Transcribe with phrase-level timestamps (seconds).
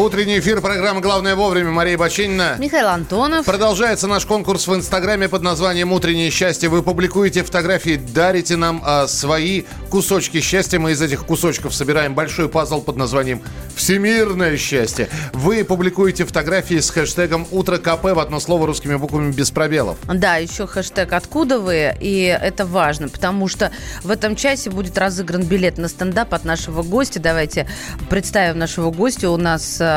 [0.00, 1.72] Утренний эфир программы «Главное вовремя».
[1.72, 2.56] Мария Бачинина.
[2.58, 3.44] Михаил Антонов.
[3.44, 6.70] Продолжается наш конкурс в Инстаграме под названием «Утреннее счастье».
[6.70, 10.78] Вы публикуете фотографии, дарите нам а, свои кусочки счастья.
[10.78, 13.42] Мы из этих кусочков собираем большой пазл под названием
[13.76, 15.10] «Всемирное счастье».
[15.34, 19.98] Вы публикуете фотографии с хэштегом «Утро КП» в одно слово русскими буквами без пробелов.
[20.06, 23.70] Да, еще хэштег «Откуда вы?» И это важно, потому что
[24.02, 27.20] в этом часе будет разыгран билет на стендап от нашего гостя.
[27.20, 27.68] Давайте
[28.08, 29.28] представим нашего гостя.
[29.28, 29.89] У нас э,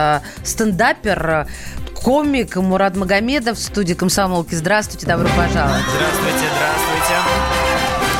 [0.43, 1.47] стендапер,
[1.93, 4.55] комик Мурат Магомедов в студии «Комсомолки».
[4.55, 5.83] Здравствуйте, добро пожаловать.
[5.95, 7.63] Здравствуйте, здравствуйте.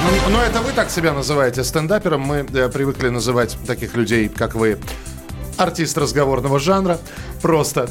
[0.04, 2.22] Ну, но это вы так себя называете стендапером.
[2.22, 4.78] Мы э, привыкли называть таких людей, как вы,
[5.58, 7.00] артист разговорного жанра.
[7.42, 7.90] Просто.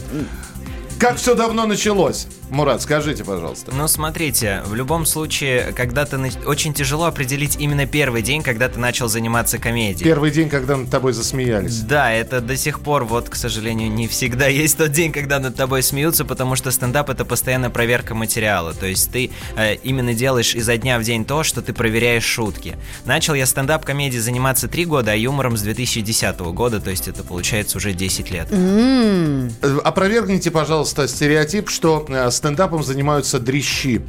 [0.99, 2.27] Как все давно началось?
[2.53, 3.73] Мурат, скажите, пожалуйста.
[3.75, 6.19] Ну, смотрите, в любом случае, когда ты...
[6.45, 10.05] Очень тяжело определить именно первый день, когда ты начал заниматься комедией.
[10.05, 11.81] Первый день, когда над тобой засмеялись.
[11.81, 15.57] Да, это до сих пор, вот, к сожалению, не всегда есть тот день, когда над
[15.57, 18.75] тобой смеются, потому что стендап это постоянная проверка материала.
[18.75, 22.77] То есть ты э, именно делаешь изо дня в день то, что ты проверяешь шутки.
[23.07, 27.79] Начал я стендап-комедией заниматься три года, а юмором с 2010 года, то есть это получается
[27.79, 28.49] уже 10 лет.
[28.51, 29.49] Э,
[29.83, 34.01] Опровергните, пожалуйста, стереотип, что э, стендапом занимаются дрищи,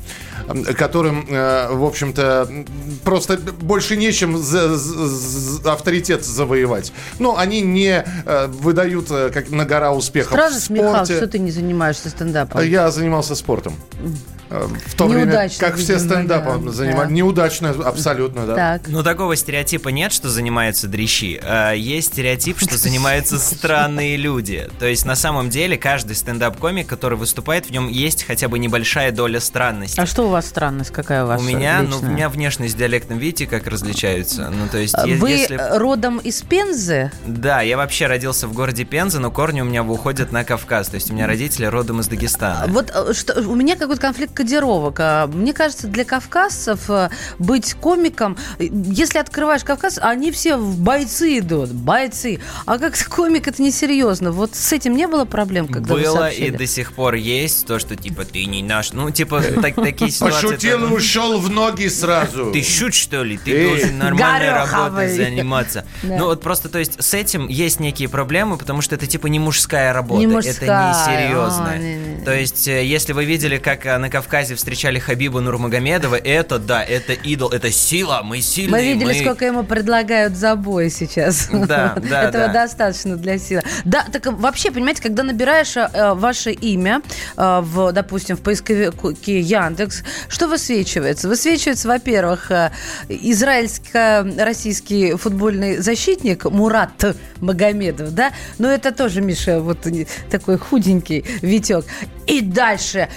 [0.75, 2.49] которым, э, в общем-то,
[3.03, 6.91] просто больше нечем за- за- авторитет завоевать.
[7.19, 11.17] Но они не э, выдают э, как на гора успехов Сразу в Михаил, спорте.
[11.17, 12.61] что ты не занимаешься стендапом?
[12.63, 13.73] Я занимался спортом.
[14.53, 16.71] Э, В то время, как все стендапом да.
[16.71, 17.09] занимались.
[17.09, 17.13] Да.
[17.13, 18.55] Неудачно, абсолютно, да.
[18.55, 18.87] Так.
[18.87, 21.39] Ну, такого стереотипа нет, что занимаются дрищи.
[21.41, 24.69] А есть стереотип, что занимаются странные люди.
[24.77, 29.11] То есть, на самом деле, каждый стендап-комик, который выступает, в нем есть хотя бы небольшая
[29.11, 29.99] доля странности.
[29.99, 30.91] А что у вас странность?
[30.91, 34.51] Какая у вас у меня, ну, у меня внешность с диалектом, видите, как различаются.
[34.51, 35.59] Ну, то есть, е- Вы если...
[35.77, 37.11] родом из Пензы?
[37.25, 40.89] Да, я вообще родился в городе Пенза, но корни у меня уходят на Кавказ.
[40.89, 42.65] То есть, у меня родители родом из Дагестана.
[42.67, 44.97] Вот э, что, у меня какой-то конфликт кодировок.
[44.99, 47.09] А, Мне кажется, для кавказцев э,
[47.39, 52.39] быть комиком, э, если открываешь Кавказ, они все в бойцы идут, бойцы.
[52.65, 54.31] А как комик это несерьезно.
[54.31, 57.79] Вот с этим не было проблем, когда вы Было и до сих пор есть то,
[57.79, 58.91] что типа ты не наш.
[58.91, 60.47] Ну, типа, так- такие ситуации.
[60.47, 62.51] Пошутил и ушел в ноги сразу.
[62.51, 63.37] Ты шут, что ли?
[63.37, 63.67] Ты Эй.
[63.69, 65.85] должен нормальной работой заниматься.
[66.03, 66.17] Да.
[66.17, 69.39] Ну вот просто, то есть, с этим есть некие проблемы, потому что это типа не
[69.39, 70.19] мужская работа.
[70.19, 70.89] Не Это мужская.
[70.89, 71.73] не серьезно.
[72.21, 72.25] А.
[72.25, 74.22] То есть, э, если вы видели, как э, на Кавказе
[74.55, 78.71] встречали Хабиба Нурмагомедова, это да, это идол, это сила, мы сильные.
[78.71, 81.49] Мы видели, сколько ему предлагают за бой сейчас.
[81.51, 82.53] Да, да, Этого да.
[82.53, 83.61] достаточно для силы.
[83.85, 87.01] Да, так вообще, понимаете, когда набираешь э, ваше имя,
[87.37, 91.27] э, в, допустим, в поисковике Яндекс, что высвечивается?
[91.27, 92.71] Высвечивается, во-первых, э,
[93.09, 98.31] израильско-российский футбольный защитник Мурат Магомедов, да?
[98.57, 99.87] Но это тоже, Миша, вот
[100.29, 101.85] такой худенький Витек.
[102.27, 103.09] И дальше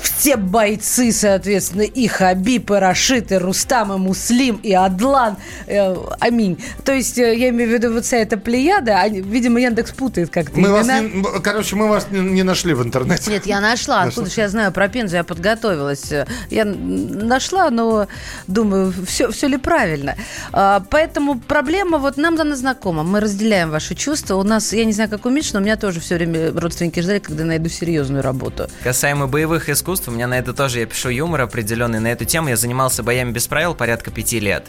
[0.00, 5.36] все бойцы, соответственно, и Хабиб, и Рашид, и Рустам, и Муслим, и Адлан.
[5.66, 6.58] Э, аминь.
[6.84, 10.30] То есть, э, я имею в виду вот вся эта плеяда, они, видимо, Яндекс путает
[10.30, 13.30] как-то Мы вас не- короче, мы вас не, не нашли в интернете.
[13.30, 14.02] Нет, я нашла.
[14.02, 15.16] Откуда же я знаю про Пензу?
[15.16, 16.12] Я подготовилась.
[16.50, 18.06] Я нашла, но
[18.46, 20.16] думаю, все, все ли правильно.
[20.52, 23.02] А, Поэтому проблема вот нам она знакома.
[23.02, 24.36] Мы разделяем ваши чувства.
[24.36, 27.00] У нас, я не знаю, как у Миши, но у меня тоже все время родственники
[27.00, 28.68] ждали, когда найду серьезную работу.
[28.82, 32.48] Касаемо боевых искусств, у меня на это тоже, я пишу юмор определенный на эту тему.
[32.48, 34.66] Я занимался боями без правил порядка пяти лет.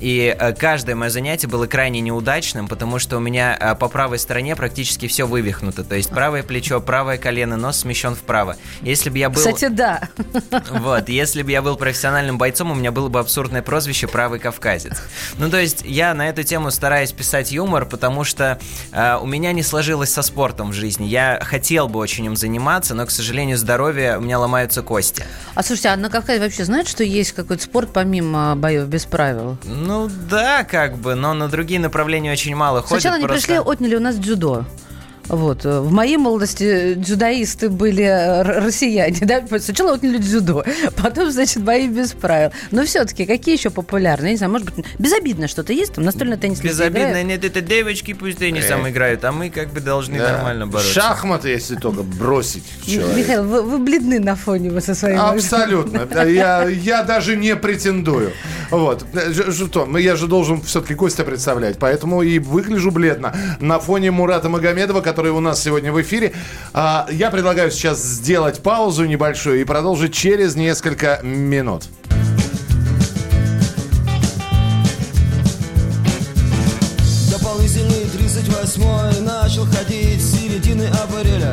[0.00, 4.18] И э, каждое мое занятие было крайне неудачным, потому что у меня э, по правой
[4.18, 5.84] стороне практически все вывихнуто.
[5.84, 8.56] То есть правое плечо, правое колено, нос смещен вправо.
[8.82, 9.38] Если бы я был...
[9.38, 10.08] Кстати, да.
[10.70, 14.98] Вот, если бы я был профессиональным бойцом, у меня было бы абсурдное прозвище «Правый кавказец».
[15.38, 18.58] Ну, то есть, я на эту тему стараюсь писать юмор, потому что
[18.92, 21.06] э, у меня не сложилось со спортом в жизни.
[21.06, 25.24] Я хотел бы очень им заниматься, но, к сожалению, здоровье, у меня ломаются кости.
[25.54, 29.56] А слушайте, а на Кавказе вообще знают, что есть какой-то спорт помимо боев без правил?
[29.64, 33.02] Ну, да, как бы, но на другие направления очень мало ходят.
[33.02, 34.64] Сначала они просто- пришли, отняли у нас дзюдо.
[35.28, 35.64] Вот.
[35.64, 39.42] э, В моей молодости дзюдоисты были э, россияне, да?
[39.58, 40.64] Сначала отняли дзюдо,
[41.02, 42.50] потом, значит, бои без правил.
[42.70, 44.28] Но все-таки какие еще популярные?
[44.28, 45.94] Я не знаю, может быть, безобидное что-то есть?
[45.94, 49.80] Там настольный теннис люди Безобидно, нет, это девочки пусть теннисом играют, а мы как бы
[49.80, 50.32] должны Да.
[50.32, 50.92] нормально бороться.
[50.92, 53.18] Шахматы, если только бросить человека.
[53.18, 55.20] Михаил, вы, вы бледны на фоне вы со своим...
[55.20, 56.06] Абсолютно.
[56.24, 58.32] Я, я даже не претендую.
[58.70, 59.04] Вот.
[59.52, 63.34] Что, ну, я же должен все-таки Костя представлять, поэтому и выгляжу бледно.
[63.60, 66.32] На фоне Мурата Магомедова, который которые у нас сегодня в эфире.
[66.72, 71.86] А, я предлагаю сейчас сделать паузу небольшую и продолжить через несколько минут.
[77.32, 81.52] Дополнительный 38 начал ходить с середины апреля.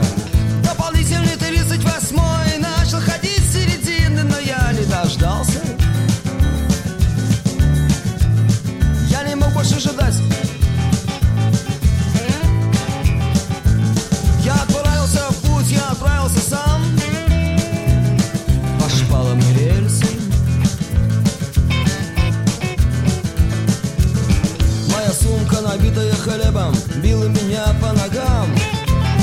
[26.26, 26.74] хлебом
[27.04, 28.48] била меня по ногам.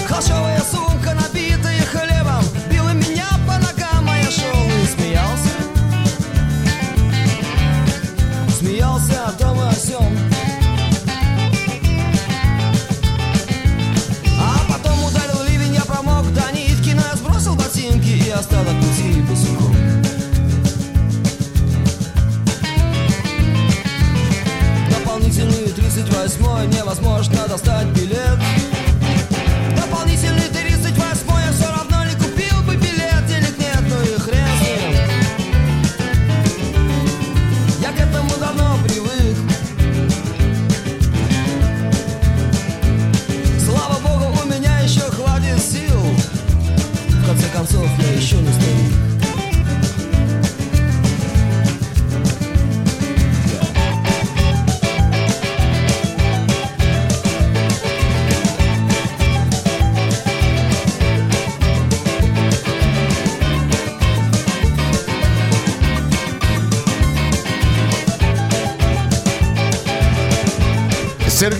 [0.08, 1.51] Холщовая сумка набита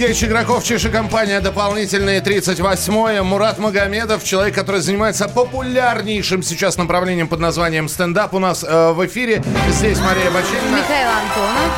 [0.02, 7.38] Сергей Чиграков, Чиша компания, дополнительные 38 Мурат Магомедов, человек, который занимается популярнейшим сейчас направлением под
[7.38, 9.44] названием стендап у нас э, в эфире.
[9.70, 10.76] Здесь Мария Бачинина.
[10.76, 11.72] Михаил Антонов.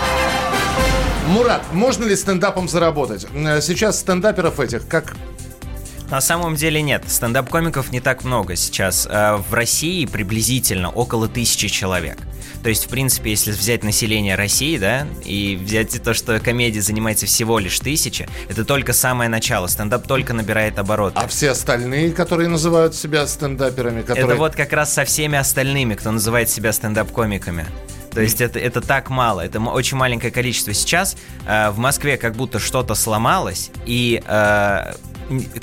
[1.26, 3.26] Мурат, можно ли стендапом заработать?
[3.34, 5.14] Э, Сейчас стендаперов этих, как
[6.10, 9.06] На самом деле нет, стендап-комиков не так много сейчас.
[9.10, 12.16] Э, В России приблизительно около тысячи человек.
[12.64, 17.26] То есть, в принципе, если взять население России, да, и взять то, что комедия занимается
[17.26, 19.66] всего лишь тысяча, это только самое начало.
[19.66, 21.20] Стендап только набирает обороты.
[21.20, 24.24] а все остальные, которые называют себя стендаперами, которые...
[24.24, 27.66] Это вот как раз со всеми остальными, кто называет себя стендап-комиками.
[28.12, 30.72] То есть это, это так мало, это очень маленькое количество.
[30.72, 31.16] Сейчас
[31.46, 34.94] э, в Москве как будто что-то сломалось, и э,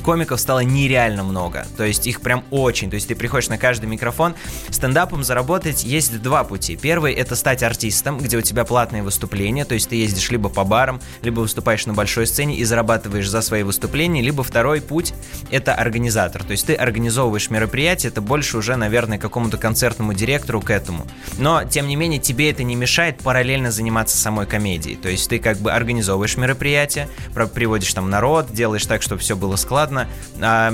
[0.04, 1.66] комиков стало нереально много.
[1.78, 2.90] То есть их прям очень.
[2.90, 4.36] То есть ты приходишь на каждый микрофон.
[4.70, 6.76] Стендапом заработать есть два пути.
[6.76, 9.66] Первый это стать артистом, где у тебя платные выступления.
[9.66, 13.42] То есть ты ездишь либо по барам, либо выступаешь на большой сцене и зарабатываешь за
[13.42, 14.22] свои выступления.
[14.22, 15.14] Либо второй путь
[15.50, 16.44] это организатор.
[16.44, 21.06] То есть ты организовываешь мероприятие, это больше уже, наверное, какому-то концертному директору к этому.
[21.38, 24.96] Но, тем не менее, тебе это не мешает параллельно заниматься самой комедией.
[24.96, 27.08] То есть ты как бы организовываешь мероприятие,
[27.54, 30.08] приводишь там народ, делаешь так, чтобы все было складно.
[30.42, 30.74] А,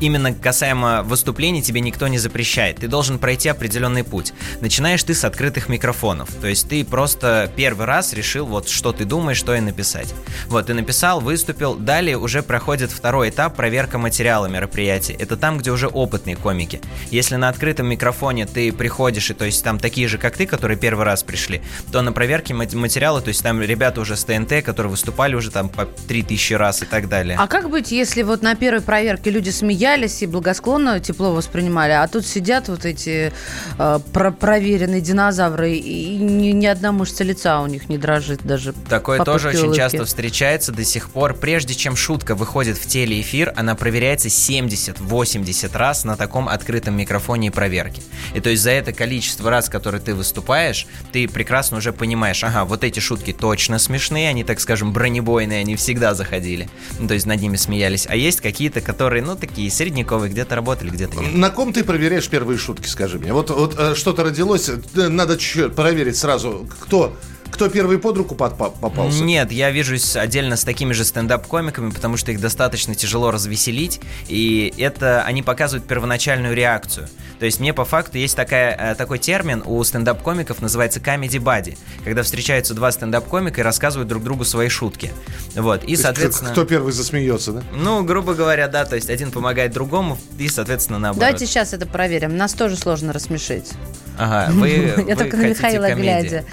[0.00, 2.76] именно касаемо выступлений тебе никто не запрещает.
[2.76, 4.32] Ты должен пройти определенный путь.
[4.60, 6.28] Начинаешь ты с открытых микрофонов.
[6.40, 10.14] То есть ты просто первый раз решил, вот что ты думаешь, что и написать.
[10.48, 11.74] Вот, ты написал, выступил.
[11.74, 15.14] Далее уже проходит второй этап проверка материала мероприятия.
[15.14, 16.80] Это там, где уже опытные комики.
[17.10, 20.78] Если на открытом микрофоне ты приходишь, и то есть там такие же, как ты, которые
[20.78, 24.62] первый раз пришли, то на проверке мат- материала, то есть там ребята уже с ТНТ,
[24.64, 27.36] которые выступали уже там по 3000 раз и так далее.
[27.38, 32.06] А как быть, если вот на первой проверке люди смеялись и благосклонно тепло воспринимали, а
[32.08, 33.32] тут сидят вот эти
[33.78, 38.72] э, про- проверенные динозавры, и ни, ни одна мышца лица у них не дрожит даже.
[38.88, 39.76] Такое тоже очень улыбки.
[39.76, 41.34] часто встречается до сих пор.
[41.34, 47.50] Прежде чем шутка выходит в телеэфир, она проверяется 70-80 раз на таком открытом микрофоне и
[47.50, 48.02] проверке.
[48.34, 52.64] И то есть за это количество раз, которые ты выступаешь, ты прекрасно уже понимаешь, ага,
[52.64, 56.68] вот эти шутки точно смешные, они, так скажем, бронебойные, они всегда заходили.
[56.98, 58.06] Ну, то есть над ними смеялись.
[58.08, 61.34] А есть какие-то, которые, ну, такие средненьковые, где-то работали, где-то нет.
[61.34, 63.32] На ком ты проверяешь первые шутки, скажи мне?
[63.32, 65.38] Вот, вот э, что-то родилось, э, надо
[65.74, 67.16] проверить сразу, кто,
[67.50, 69.22] кто первый под руку подпа- попался.
[69.22, 74.72] Нет, я вижусь отдельно с такими же стендап-комиками, потому что их достаточно тяжело развеселить, и
[74.78, 77.08] это они показывают первоначальную реакцию.
[77.38, 81.78] То есть мне по факту есть такая, э, такой термин у стендап-комиков, называется comedy buddy,
[82.04, 85.10] когда встречаются два стендап-комика и рассказывают друг другу свои шутки.
[85.54, 86.50] Вот, и, То соответственно...
[86.50, 87.62] Кто первый засмеется, да?
[87.74, 91.20] Ну, грубо говоря, да, то есть один помогает другому, и, соответственно, наоборот.
[91.20, 92.36] Давайте сейчас это проверим.
[92.36, 93.70] Нас тоже сложно рассмешить.
[94.18, 94.68] Ага, вы,
[95.08, 96.44] Я вы только на Михаила глядя.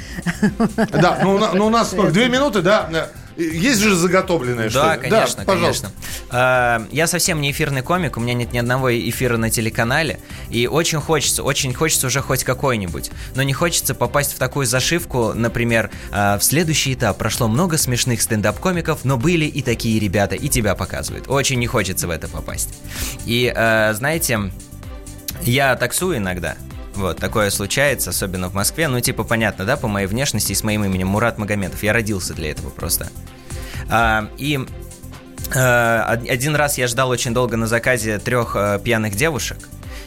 [0.92, 2.90] Да, ну, у на- ну, у нас две минуты, да?
[3.38, 4.98] Есть же заготовленное Да, что-то?
[4.98, 5.92] конечно, пожалуйста.
[5.92, 5.92] конечно.
[6.32, 10.66] А, Я совсем не эфирный комик, у меня нет ни одного эфира на телеканале, и
[10.66, 15.92] очень хочется, очень хочется уже хоть какой-нибудь, но не хочется попасть в такую зашивку, например,
[16.12, 20.74] а, в следующий этап прошло много смешных стендап-комиков, но были и такие ребята, и тебя
[20.74, 21.26] показывают.
[21.28, 22.70] Очень не хочется в это попасть.
[23.28, 24.52] И, а, знаете,
[25.44, 26.56] я таксую иногда.
[26.98, 28.88] Вот, такое случается, особенно в Москве.
[28.88, 31.84] Ну, типа, понятно, да, по моей внешности и с моим именем Мурат Магомедов.
[31.84, 33.08] Я родился для этого просто.
[33.88, 39.60] А, и од- один раз я ждал очень долго на заказе трех э, пьяных девушек.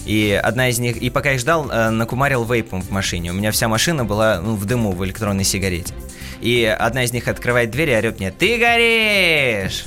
[0.04, 3.30] И одна из них, и пока их ждал, э, накумарил вейпом в машине.
[3.30, 5.94] У меня вся машина была ну, в дыму, в электронной сигарете.
[6.40, 9.84] И одна из них открывает дверь и орет мне «Ты горишь!»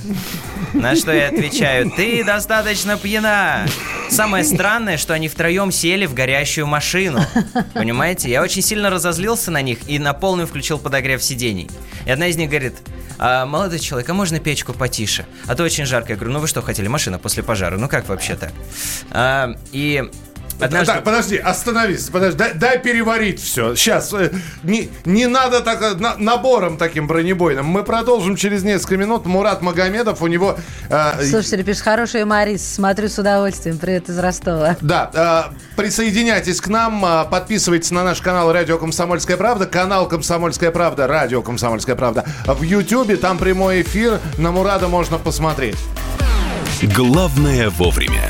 [0.74, 3.66] На что я отвечаю «Ты достаточно пьяна!»
[4.10, 7.20] Самое странное, что они втроем сели в горящую машину.
[7.74, 8.30] Понимаете?
[8.30, 11.70] Я очень сильно разозлился на них и на полную включил подогрев сидений.
[12.06, 12.76] И одна из них говорит
[13.18, 15.26] «А, молодой человек, а можно печку потише?
[15.48, 16.12] А то очень жарко.
[16.12, 17.78] Я говорю, ну вы что хотели, машина после пожара?
[17.78, 18.52] Ну как вообще так?
[19.10, 20.04] А, и
[20.60, 23.76] Однажды- Так, подожди, остановись, подожди, дай, дай переварить все.
[23.76, 24.14] Сейчас,
[24.64, 27.66] не, не надо так э, на- набором таким бронебойным.
[27.66, 29.26] Мы продолжим через несколько минут.
[29.26, 30.58] Мурат Магомедов, у него...
[30.90, 33.78] э, Слушатели пишут, хороший юморист, смотрю с удовольствием.
[33.78, 34.78] Привет из Ростова.
[34.82, 40.72] Да, э, присоединяйтесь к нам, э, подписывайтесь на наш канал Радио Комсомольская правда, канал Комсомольская
[40.72, 45.76] правда, Радио Комсомольская правда в Ютьюбе, там прямой эфир, на Мурада можно посмотреть.
[46.96, 48.30] Главное вовремя.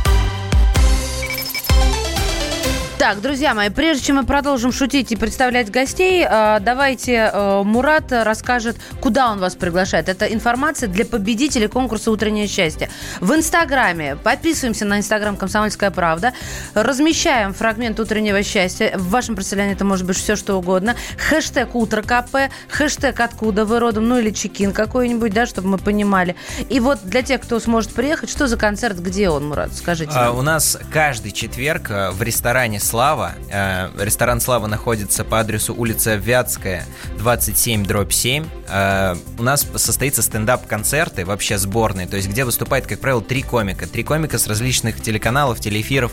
[3.01, 8.11] Так, друзья мои, прежде чем мы продолжим шутить и представлять гостей, э, давайте э, Мурат
[8.11, 10.07] расскажет, куда он вас приглашает.
[10.07, 12.91] Это информация для победителей конкурса «Утреннее счастье».
[13.19, 14.17] В Инстаграме.
[14.17, 16.33] Подписываемся на Инстаграм «Комсомольская правда».
[16.75, 18.95] Размещаем фрагмент «Утреннего счастья».
[18.95, 20.95] В вашем представлении это может быть все, что угодно.
[21.27, 26.35] Хэштег «Утро КП», хэштег «Откуда вы родом», ну или чекин какой-нибудь, да, чтобы мы понимали.
[26.69, 30.11] И вот для тех, кто сможет приехать, что за концерт, где он, Мурат, скажите.
[30.13, 35.73] А, у нас каждый четверг э, в ресторане «Слава», э, ресторан «Слава» находится по адресу
[35.73, 36.85] улица Вятская,
[37.19, 38.45] 27, дробь 7.
[38.67, 43.87] Э, у нас состоится стендап-концерты, вообще сборные, то есть где выступает, как правило, три комика.
[43.87, 46.11] Три комика с различных телеканалов, телеэфиров.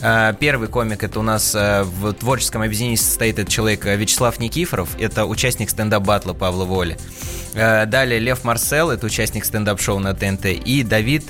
[0.00, 5.24] Э, Первый комик, это у нас в творческом объединении состоит этот человек Вячеслав Никифоров, это
[5.24, 6.96] участник стендап-батла Павла Воли.
[7.52, 10.46] Далее Лев Марсел, это участник стендап-шоу на ТНТ.
[10.46, 11.24] И Давид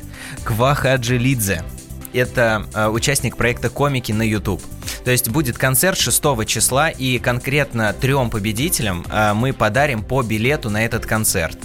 [0.44, 1.64] Квахаджилидзе.
[2.12, 4.62] Это э, участник проекта «Комики» на YouTube.
[5.04, 10.71] То есть будет концерт 6 числа, и конкретно трем победителям э, мы подарим по билету
[10.71, 11.59] на этот концерт.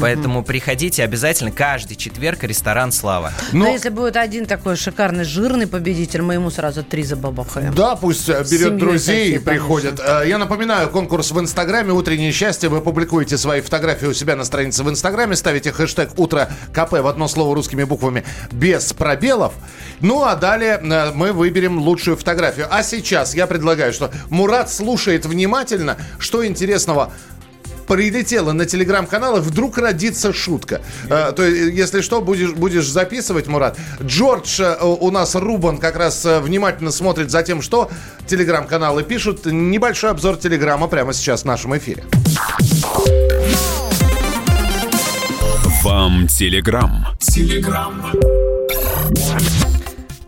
[0.00, 3.32] Поэтому приходите обязательно каждый четверг ресторан «Слава».
[3.52, 7.74] Но Но- если будет один такой шикарный жирный победитель, мы ему сразу три забабахаем.
[7.74, 9.50] Да, пусть э, берет семьей друзей и всей, конечно.
[9.50, 10.00] приходит.
[10.00, 12.68] Э, Я напоминаю, конкурс в Инстаграме «Утреннее счастье».
[12.68, 17.06] Вы публикуете свои фотографии у себя на странице в Инстаграме, ставите хэштег «Утро КП» в
[17.06, 19.54] одно слово русскими буквами без пробелов.
[20.00, 22.66] Ну, а далее э, мы выберем лучшую фотографию.
[22.70, 27.12] А сейчас я предлагаю, что Мурат слушает внимательно, что интересного
[27.86, 30.80] прилетела на телеграм-канал, и вдруг родится шутка.
[31.08, 33.78] Э, то есть, если что, будешь, будешь записывать, Мурат.
[34.02, 37.90] Джордж э, у нас Рубан как раз э, внимательно смотрит за тем, что
[38.26, 39.46] телеграм-каналы пишут.
[39.46, 42.04] Небольшой обзор телеграма прямо сейчас в нашем эфире.
[45.82, 47.06] Вам Телеграм.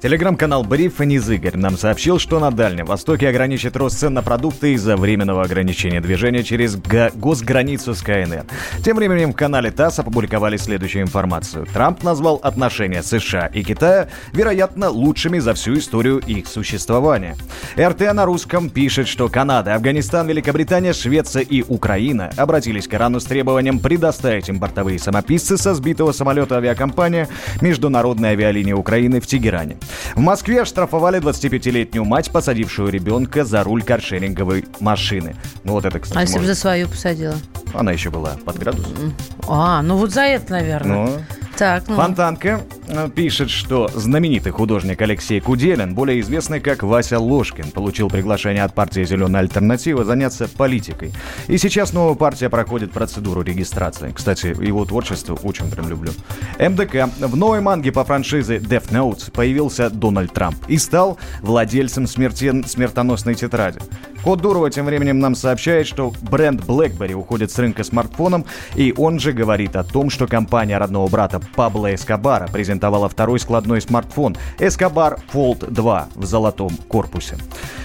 [0.04, 4.98] Телеграм-канал Брифанис Игорь нам сообщил, что на Дальнем Востоке ограничит рост цен на продукты из-за
[4.98, 8.44] временного ограничения движения через госграницу с КНР.
[8.84, 11.64] Тем временем в канале ТАСС опубликовали следующую информацию.
[11.72, 17.34] Трамп назвал отношения США и Китая, вероятно, лучшими за всю историю их существования.
[17.78, 23.24] РТ на русском пишет, что Канада, Афганистан, Великобритания, Швеция и Украина обратились к Ирану с
[23.24, 27.26] требованием предоставить им бортовые самописцы со сбитого самолета авиакомпания
[27.62, 29.78] Международной авиалинии Украины в Тегеране.
[30.14, 35.36] В Москве оштрафовали 25-летнюю мать, посадившую ребенка за руль каршеринговой машины.
[35.64, 37.34] Ну вот это, кстати, А если бы может- за свою посадила?
[37.72, 39.14] она еще была под градусом.
[39.48, 41.06] А, ну вот за это, наверное.
[41.06, 41.18] Ну,
[41.56, 41.94] Так, ну.
[41.94, 48.64] Фонтанка э, пишет, что знаменитый художник Алексей Куделин, более известный как Вася Ложкин, получил приглашение
[48.64, 51.12] от партии «Зеленая альтернатива» заняться политикой.
[51.46, 54.10] И сейчас новая партия проходит процедуру регистрации.
[54.12, 56.10] Кстати, его творчество очень прям люблю.
[56.58, 57.08] МДК.
[57.20, 63.36] В новой манге по франшизе Death Note появился Дональд Трамп и стал владельцем смертен- смертоносной
[63.36, 63.78] тетради.
[64.24, 69.18] Код Дурова тем временем нам сообщает, что бренд BlackBerry уходит с рынка смартфоном, и он
[69.20, 75.20] же говорит о том, что компания родного брата Пабло Эскобара презентовала второй складной смартфон Escobar
[75.30, 77.36] Fold 2 в золотом корпусе.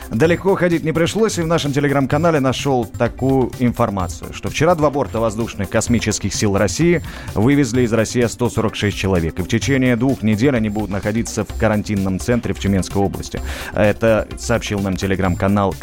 [0.10, 5.20] Далеко ходить не пришлось, и в нашем телеграм-канале нашел такую информацию, что вчера два борта
[5.20, 7.04] воздушных космических сил России
[7.36, 12.20] вывезли из России 146 человек, и в течение двух недель они будут находиться в карантинном
[12.20, 13.40] центре в Тюменской области.
[13.74, 15.76] Это сообщил нам телеграм-канал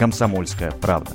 [0.46, 1.10] «Комсомольская правда».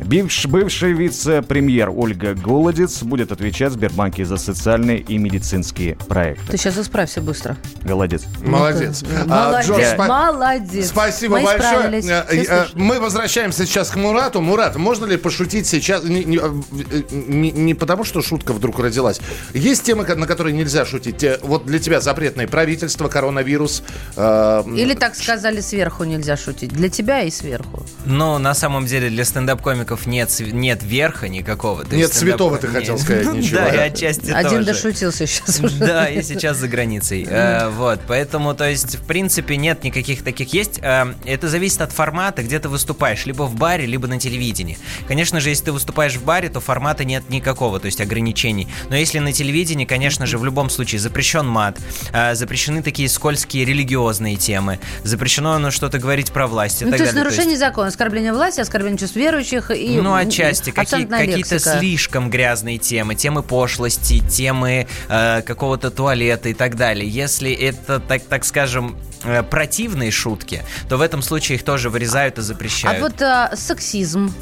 [0.00, 6.52] Бивш- бывший вице-премьер Ольга Голодец будет отвечать в Сбербанке за социальные и медицинские проекты.
[6.52, 7.56] Ты сейчас исправься быстро.
[7.82, 8.24] Голодец.
[8.44, 9.02] Молодец.
[9.28, 9.66] А, Молодец.
[9.68, 10.88] Джордж, спа- Молодец.
[10.88, 11.70] Спасибо Мы большое.
[11.72, 12.06] исправились.
[12.06, 12.74] Э, э, слушают.
[12.74, 14.40] Мы возвращаемся сейчас к Мурату.
[14.40, 16.04] Мурат, можно ли пошутить сейчас?
[16.04, 19.20] Не, не- э, не- не потому, что шутка вдруг родилась.
[19.54, 21.18] Есть темы, на которые нельзя шутить.
[21.18, 23.82] Те- Вот для тебя запретное правительство, коронавирус.
[24.16, 26.70] э, Или так сказали, сверху нельзя шутить.
[26.72, 27.84] Для тебя и сверху.
[28.04, 31.84] Ну, на самом деле, для стендап-комиков нет, нет верха никакого.
[31.84, 33.56] То Нет святого, ты хотел сказать, ничего.
[33.60, 35.76] Да, и отчасти Один дошутился сейчас уже.
[35.78, 37.26] Да, и сейчас за границей.
[37.28, 40.52] Э, Вот, поэтому, то есть, в принципе, нет никаких таких.
[40.52, 44.76] Есть, э, это зависит от формата, где ты выступаешь, либо в баре, либо на телевидении.
[45.08, 48.68] Конечно же, если ты выступаешь в баре, то формата нет никакого, то есть ограничений.
[48.90, 51.78] Но если на телевидении, конечно же, в любом случае запрещен мат,
[52.12, 56.98] э, запрещены такие скользкие религиозные темы, запрещено ну, что-то говорить про власть и Ну, так
[56.98, 57.24] то есть далее.
[57.30, 60.70] нарушение закона, оскорбление власти, оскорбление чувств верующих и Ну, отчасти.
[60.70, 67.08] Какие, какие-то слишком грязные темы, темы пошлости, темы э, какого-то туалета и так далее.
[67.08, 72.38] Если это, так, так скажем, э, противные шутки, то в этом случае их тоже вырезают
[72.38, 73.00] и А запрещают.
[73.00, 74.32] вот а, сексизм.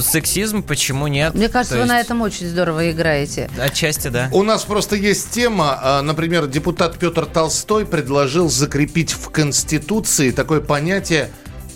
[0.00, 1.34] Сексизм почему нет?
[1.34, 3.50] Мне кажется, То вы на есть, этом очень здорово играете.
[3.58, 4.28] Отчасти, да.
[4.32, 10.60] У нас просто есть тема, а, например, депутат Петр Толстой предложил закрепить в Конституции такое
[10.60, 11.30] понятие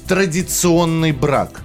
[0.06, 1.62] традиционный брак.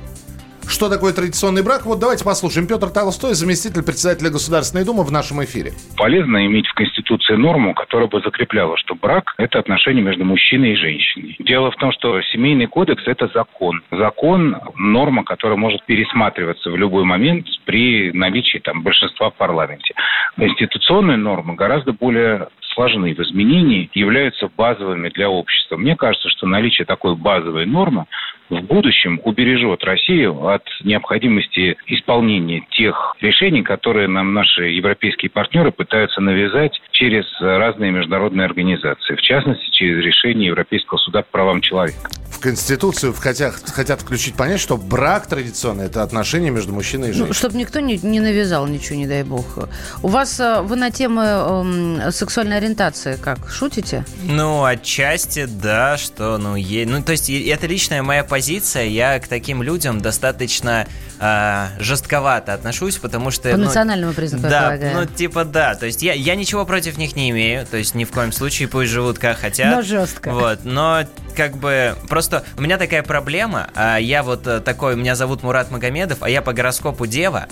[0.67, 1.85] Что такое традиционный брак?
[1.85, 2.67] Вот давайте послушаем.
[2.67, 5.73] Петр Толстой, заместитель председателя Государственной Думы в нашем эфире.
[5.97, 6.98] полезно иметь в Конституции
[7.29, 11.35] норму, которая бы закрепляла, что брак– это отношение между мужчиной и женщиной.
[11.39, 13.81] Дело в том, что семейный кодекс– это закон.
[13.91, 19.93] Закон– норма, которая может пересматриваться в любой момент при наличии там, большинства в парламенте.
[20.37, 25.77] Конституционные нормы гораздо более сложны в изменении, являются базовыми для общества.
[25.77, 28.05] Мне кажется, что наличие такой базовой нормы
[28.49, 36.21] в будущем убережет Россию от необходимости исполнения тех решений, которые нам наши европейские партнеры пытаются
[36.21, 42.09] навязать через разные международные организации, в частности, через решение Европейского суда по правам человека.
[42.29, 47.17] В Конституцию хотят, хотят включить понять, что брак традиционный– это отношение между мужчиной и Ну,
[47.19, 47.33] женщиной.
[47.33, 49.45] чтобы никто не, не навязал ничего, не дай бог.
[50.03, 54.03] У вас, э, вы на тему эм, сексуальной ориентации как, шутите?
[54.23, 56.85] Ну, отчасти, да, что, ну, е...
[56.85, 60.85] ну, то есть, это личная моя позиция, я к таким людям достаточно
[61.19, 63.51] а, жестковато отношусь, потому что...
[63.51, 64.97] По ну, национальному признаку, Да, полагаю.
[64.97, 68.05] ну, типа, да, то есть, я, я ничего против них не имею, то есть, ни
[68.05, 69.75] в коем случае пусть живут как хотят.
[69.75, 70.31] Но жестко.
[70.31, 71.03] Вот, но,
[71.35, 75.71] как бы, просто у меня такая проблема, а, я вот э, такой, меня зовут Мурат
[75.71, 77.47] Магомедов, а я по гороскопу Дева,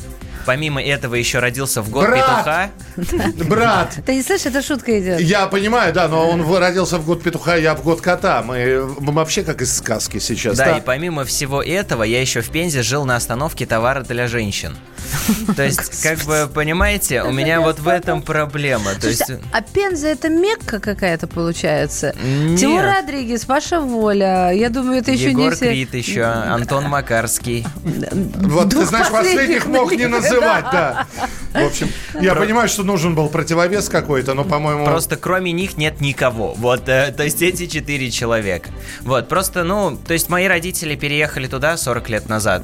[0.48, 2.72] помимо этого еще родился в год Брат!
[2.96, 3.34] петуха.
[3.50, 3.98] Брат!
[4.06, 5.20] Ты не слышишь, эта шутка идет.
[5.20, 8.42] Я понимаю, да, но он родился в год петуха, я в год кота.
[8.44, 10.58] Мы, мы вообще как из сказки сейчас.
[10.58, 14.78] Да, и помимо всего этого, я еще в Пензе жил на остановке товара для женщин.
[15.56, 18.94] То есть, как бы, понимаете, у меня вот в этом проблема.
[19.00, 22.14] То есть, Слушайте, а Пенза это Мекка какая-то получается?
[22.58, 24.52] Тимур Родригес, Паша Воля.
[24.52, 25.70] Я думаю, это еще не Егор все...
[25.70, 27.66] Крид еще, Антон Макарский.
[27.84, 31.08] Вот, ты знаешь, последних мог не называть, да.
[31.54, 34.86] В общем, я понимаю, что нужен был противовес какой-то, но, по-моему...
[34.86, 36.54] Просто кроме них нет никого.
[36.54, 38.70] Вот, э, то есть эти четыре человека.
[39.02, 42.64] Вот, просто, ну, то есть мои родители переехали туда 40 лет назад.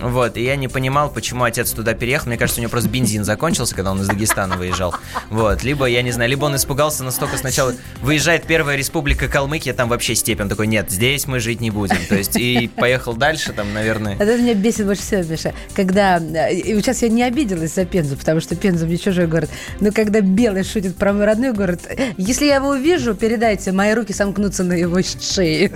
[0.00, 2.28] Вот, и я не понимал, почему отец туда переехал.
[2.28, 4.94] Мне кажется, у него просто бензин закончился, когда он из Дагестана выезжал.
[5.30, 7.74] Вот, либо, я не знаю, либо он испугался настолько сначала...
[8.02, 10.40] Выезжает первая республика Калмыкия, там вообще степь.
[10.40, 11.98] Он такой, нет, здесь мы жить не будем.
[12.08, 14.16] То есть, и поехал дальше, там, наверное...
[14.16, 15.54] Это меня бесит больше всего, Миша.
[15.74, 16.18] Когда...
[16.18, 19.50] э, И сейчас я не обиделась за Пензу, потому что Пенза мне чужой город.
[19.80, 21.80] Но когда Белый шутит про мой родной город,
[22.16, 25.72] если я его увижу, передайте, мои руки сомкнутся на его шее.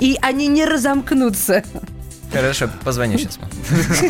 [0.00, 1.64] И они не разомкнутся.
[2.32, 3.38] Хорошо, позвоню сейчас.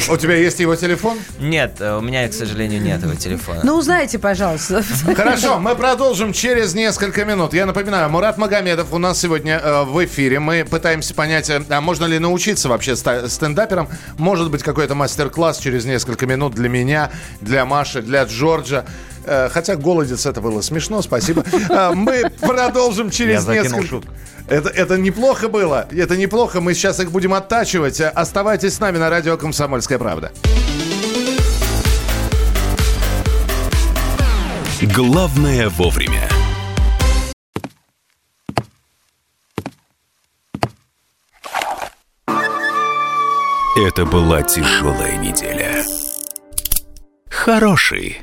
[0.09, 1.19] У тебя есть его телефон?
[1.39, 3.61] Нет, э, у меня, к сожалению, нет этого телефона.
[3.63, 4.83] Ну, узнайте, пожалуйста.
[5.15, 7.55] Хорошо, мы продолжим через несколько минут.
[7.55, 10.41] Я напоминаю, Мурат Магомедов у нас сегодня э, в эфире.
[10.41, 13.89] Мы пытаемся понять, э, а можно ли научиться вообще стендаперам.
[14.17, 18.85] Может быть, какой-то мастер-класс через несколько минут для меня, для Маши, для Джорджа.
[19.29, 21.45] Э, Хотя голодец это было смешно, спасибо.
[21.69, 23.87] Э, Мы продолжим через несколько...
[23.87, 24.13] шутку.
[24.49, 25.87] Это, это неплохо было.
[25.91, 26.61] Это неплохо.
[26.63, 28.01] Мы сейчас их будем оттачивать.
[28.01, 30.33] Э, Оставайтесь с нами на радио «Комсомольская правда».
[34.95, 36.29] Главное вовремя.
[43.77, 45.85] Это была тяжелая неделя.
[47.29, 48.23] Хороший.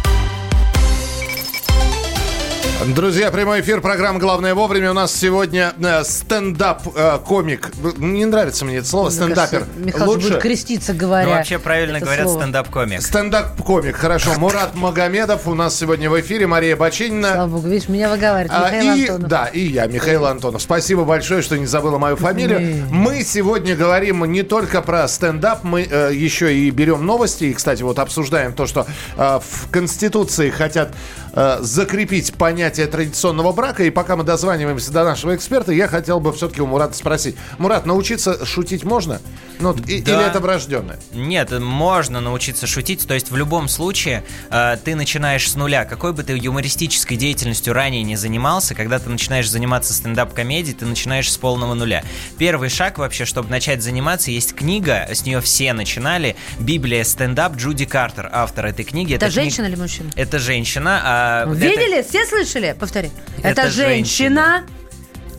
[2.87, 4.89] Друзья, прямой эфир программы «Главное вовремя».
[4.89, 7.69] У нас сегодня э, стендап-комик.
[7.99, 9.67] Не нравится мне это слово, стендапер.
[9.77, 11.27] Михаил будет креститься, говоря.
[11.27, 12.39] Ну, вообще правильно это говорят слово.
[12.39, 13.01] стендап-комик.
[13.03, 14.33] Стендап-комик, хорошо.
[14.39, 16.47] Мурат Магомедов у нас сегодня в эфире.
[16.47, 17.33] Мария Бочинина.
[17.33, 19.29] Слава богу, видишь, меня выговаривает А, Михаил и, Антонов.
[19.29, 20.61] да, и я, Михаил Антонов.
[20.63, 22.87] Спасибо большое, что не забыла мою фамилию.
[22.89, 27.43] Мы сегодня говорим не только про стендап, мы э, еще и берем новости.
[27.43, 30.93] И, кстати, вот обсуждаем то, что э, в Конституции хотят
[31.33, 33.83] э, закрепить понятие традиционного брака.
[33.83, 37.35] И пока мы дозваниваемся до нашего эксперта, я хотел бы все-таки у Мурата спросить.
[37.57, 39.21] Мурат, научиться шутить можно?
[39.59, 40.13] Ну, вот и- Да.
[40.13, 40.99] Или это врожденное?
[41.13, 43.07] Нет, можно научиться шутить.
[43.07, 45.85] То есть в любом случае э, ты начинаешь с нуля.
[45.85, 51.31] Какой бы ты юмористической деятельностью ранее не занимался, когда ты начинаешь заниматься стендап-комедией, ты начинаешь
[51.31, 52.03] с полного нуля.
[52.37, 56.35] Первый шаг вообще, чтобы начать заниматься, есть книга, с нее все начинали.
[56.59, 59.13] Библия стендап Джуди Картер, автор этой книги.
[59.15, 60.09] Это кни- женщина или мужчина?
[60.15, 60.99] Это женщина.
[61.03, 61.20] а это-
[61.53, 62.01] Видели?
[62.01, 62.75] Все слышали?
[62.79, 63.11] Повтори.
[63.43, 64.63] Это Это, женщина.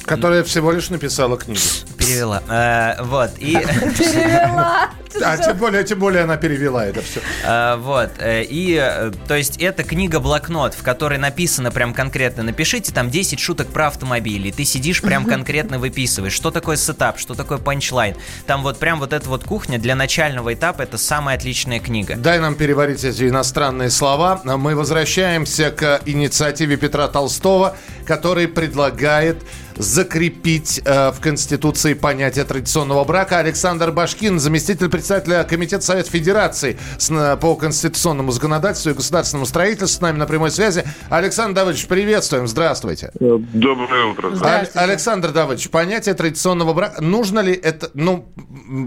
[0.04, 1.60] Которая всего лишь написала книгу.
[1.98, 2.42] Перевела.
[2.48, 3.30] Э, вот.
[3.38, 3.52] И...
[3.52, 4.90] Перевела.
[5.20, 7.20] А тем более, тем более она перевела это все.
[7.44, 12.92] А, Вот, э, и, э, то есть, это книга-блокнот, в которой написано прям конкретно, напишите
[12.92, 17.34] там 10 шуток про автомобили, и ты сидишь прям конкретно выписываешь, что такое setup, что
[17.34, 18.16] такое punchline.
[18.46, 22.16] Там вот прям вот эта вот кухня для начального этапа, это самая отличная книга.
[22.16, 24.40] Дай нам переварить эти иностранные слова.
[24.44, 29.42] Мы возвращаемся к инициативе Петра Толстого, который предлагает
[29.76, 33.38] закрепить э, в Конституции понятие традиционного брака.
[33.38, 39.98] Александр Башкин, заместитель председателя Комитета Совета Федерации с- на- по конституционному законодательству и государственному строительству
[39.98, 40.84] с нами на прямой связи.
[41.10, 43.10] Александр Давыдович, приветствуем, здравствуйте.
[43.20, 44.30] Доброе утро.
[44.42, 48.26] Аль- Александр Давыдович, понятие традиционного брака, нужно ли это, ну,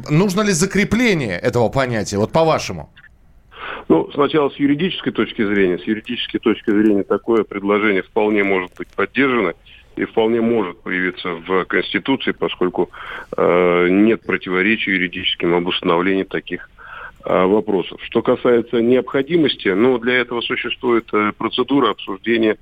[0.10, 2.90] нужно ли закрепление этого понятия, вот по-вашему?
[3.88, 5.78] Ну, сначала с юридической точки зрения.
[5.78, 9.54] С юридической точки зрения такое предложение вполне может быть поддержано
[9.96, 12.90] и вполне может появиться в Конституции, поскольку
[13.36, 16.70] э, нет противоречий юридическим об установлении таких
[17.24, 18.00] э, вопросов.
[18.04, 22.58] Что касается необходимости, ну, для этого существует э, процедура обсуждения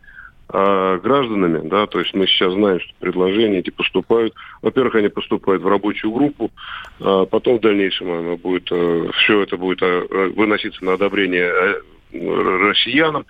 [0.49, 4.33] э, гражданами, да, то есть мы сейчас знаем, что предложения эти поступают.
[4.61, 6.51] Во-первых, они поступают в рабочую группу,
[6.99, 11.75] а потом в дальнейшем оно будет, все это будет э, выноситься на одобрение э,
[12.11, 13.25] россиянам.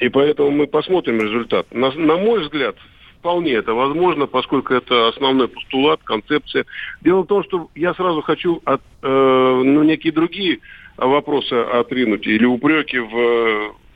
[0.00, 1.66] И поэтому мы посмотрим результат.
[1.72, 2.74] На, на мой взгляд,
[3.20, 6.64] вполне это возможно, поскольку это основной постулат, концепция.
[7.02, 10.60] Дело в том, что я сразу хочу от, э, ну, некие другие
[10.96, 13.12] вопросы отринуть или упреки в,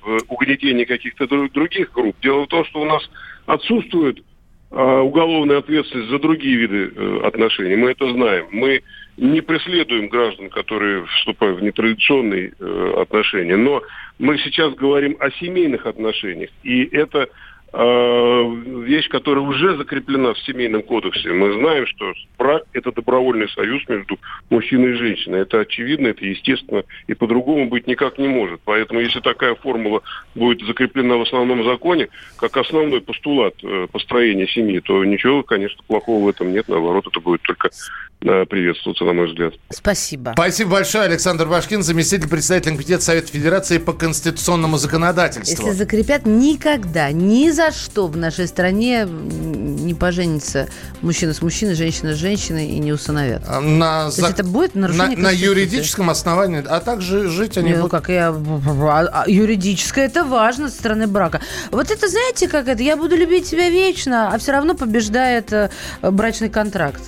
[0.02, 2.16] в угнетении каких-то дру- других групп.
[2.22, 3.02] Дело в том, что у нас
[3.46, 4.22] отсутствует
[4.70, 7.76] э, уголовная ответственность за другие виды э, отношений.
[7.76, 8.46] Мы это знаем.
[8.50, 8.82] Мы
[9.16, 13.82] не преследуем граждан, которые вступают в нетрадиционные э, отношения, но
[14.18, 16.50] мы сейчас говорим о семейных отношениях.
[16.62, 17.28] И это
[17.74, 21.32] вещь, которая уже закреплена в семейном кодексе.
[21.32, 25.40] Мы знаем, что брак– это добровольный союз между мужчиной и женщиной.
[25.40, 28.60] Это очевидно, это естественно, и по-другому быть никак не может.
[28.64, 30.02] Поэтому, если такая формула
[30.36, 36.26] будет закреплена в основном законе, как основной постулат э, построения семьи, то ничего, конечно, плохого
[36.26, 36.68] в этом нет.
[36.68, 37.70] Наоборот, это будет только
[38.24, 39.54] э, приветствоваться, на мой взгляд.
[39.70, 40.32] Спасибо.
[40.34, 45.66] Спасибо большое, Александр Башкин, заместитель председателя Комитета Совета Федерации по конституционному законодательству.
[45.66, 50.68] Если закрепят, никогда, ни за что в нашей стране не поженится
[51.02, 53.42] мужчина с мужчиной, женщина с женщиной и не усыновят.
[53.46, 57.70] А, На, То есть это будет нарушение на, на юридическом основании, а также жить они
[57.70, 57.92] Не, ну будут...
[57.92, 58.30] как я...
[58.30, 61.40] а, а Юридическое это важно со стороны брака.
[61.70, 62.82] Вот это, знаете, как это?
[62.82, 65.70] Я буду любить тебя вечно, а все равно побеждает э,
[66.02, 67.02] брачный контракт.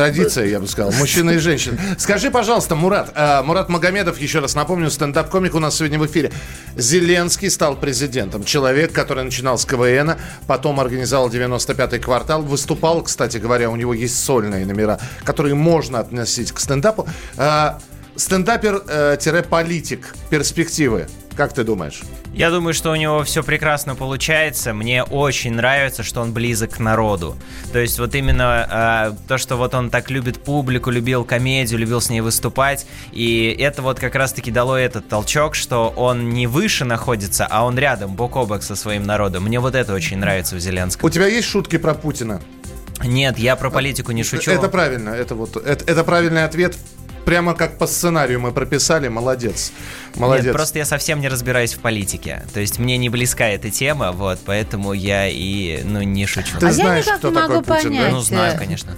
[0.00, 1.78] Традиция, я бы сказал, мужчина и женщина.
[1.98, 6.32] Скажи, пожалуйста, Мурат, э, Мурат Магомедов, еще раз напомню, стендап-комик у нас сегодня в эфире.
[6.74, 8.44] Зеленский стал президентом.
[8.44, 14.18] Человек, который начинал с КВН, потом организовал 95-й квартал, выступал, кстати говоря, у него есть
[14.24, 17.06] сольные номера, которые можно относить к стендапу.
[17.36, 17.72] Э,
[18.16, 20.14] Стендапер-политик.
[20.30, 21.08] Перспективы.
[21.40, 22.02] Как ты думаешь?
[22.34, 24.74] Я думаю, что у него все прекрасно получается.
[24.74, 27.34] Мне очень нравится, что он близок к народу.
[27.72, 32.02] То есть вот именно э, то, что вот он так любит публику, любил комедию, любил
[32.02, 32.84] с ней выступать.
[33.12, 37.78] И это вот как раз-таки дало этот толчок, что он не выше находится, а он
[37.78, 39.44] рядом, бок о бок со своим народом.
[39.44, 41.06] Мне вот это очень нравится в Зеленском.
[41.06, 42.42] У тебя есть шутки про Путина?
[43.02, 44.50] Нет, я про политику не шучу.
[44.50, 46.76] Это правильно, это вот это, это правильный ответ
[47.24, 49.72] прямо как по сценарию мы прописали, молодец.
[50.16, 50.46] Молодец.
[50.46, 52.42] Нет, просто я совсем не разбираюсь в политике.
[52.52, 56.58] То есть мне не близка эта тема, вот, поэтому я и, ну, не шучу.
[56.58, 57.96] Ты а знаешь, я никак кто не могу такой Путин, да?
[57.98, 58.12] понять.
[58.12, 58.96] Ну, знаю, конечно.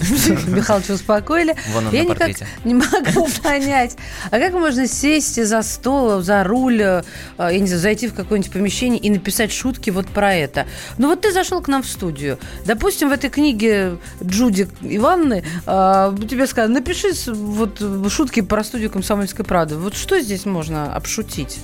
[0.48, 1.54] Михалыча успокоили.
[1.72, 2.30] Вон он я на никак
[2.64, 3.96] не могу понять,
[4.30, 7.02] а как можно сесть за стол, за руль, э,
[7.38, 10.66] я не знаю, зайти в какое-нибудь помещение и написать шутки вот про это?
[10.98, 12.38] Ну вот ты зашел к нам в студию.
[12.64, 19.44] Допустим, в этой книге Джуди Ивановны э, тебе сказали, напиши вот шутки про студию «Комсомольской
[19.44, 19.76] правды».
[19.76, 21.60] Вот что здесь можно обшутить?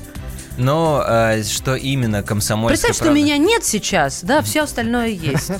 [0.56, 3.20] Но э, что именно комсомольская Представь, что правда?
[3.20, 5.50] меня нет сейчас, да, все остальное есть.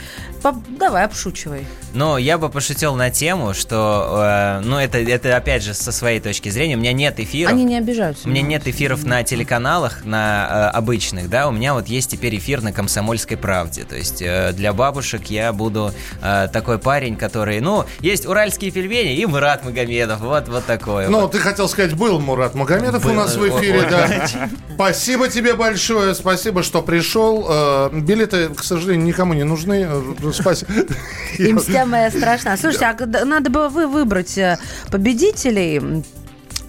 [0.42, 1.66] По- Давай, обшучивай.
[1.94, 6.20] Но я бы пошутил на тему, что, э, ну, это, это опять же со своей
[6.20, 7.52] точки зрения, у меня нет эфиров.
[7.52, 8.26] Они не обижаются.
[8.28, 12.36] У меня нет эфиров на телеканалах, на э, обычных, да, у меня вот есть теперь
[12.36, 17.60] эфир на «Комсомольской правде», то есть э, для бабушек я буду э, такой парень, который,
[17.60, 21.32] ну, есть уральские пельмени и Мурат Магомедов, вот, вот такой Ну, вот.
[21.32, 23.14] ты хотел сказать, был Мурат Магомедов у Был.
[23.14, 24.48] нас в эфире, да.
[24.84, 27.46] Спасибо тебе большое, спасибо, что пришел.
[27.48, 29.88] Э, Билеты, к сожалению, никому не нужны.
[29.88, 30.72] Э, Спасибо.
[31.38, 32.54] И мстя моя страшна.
[32.58, 34.58] Слушайте, а надо было вы выбрать э,
[34.92, 36.04] победителей